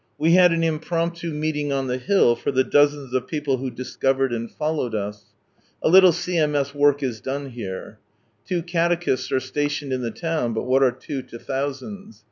We 0.17 0.31
had 0.31 0.51
an 0.51 0.63
impromptu 0.63 1.29
meeting 1.31 1.71
on 1.71 1.85
the 1.85 1.99
hill, 1.99 2.35
for 2.35 2.49
the 2.51 2.63
dozens 2.63 3.13
of 3.13 3.27
people 3.27 3.57
who 3.57 3.69
dis 3.69 3.95
covered 3.95 4.33
and 4.33 4.49
followed 4.49 4.95
us. 4.95 5.25
A 5.83 5.89
little 5.89 6.11
C.M.S. 6.11 6.73
work 6.73 7.03
is 7.03 7.21
done 7.21 7.51
here. 7.51 7.99
Two 8.43 8.63
catechists 8.63 9.31
are 9.31 9.39
stationed 9.39 9.93
in 9.93 10.01
the 10.01 10.09
town, 10.09 10.53
but 10.55 10.63
what 10.65 10.81
are 10.81 10.91
two 10.91 11.21
to 11.21 11.37
thousands 11.37 12.19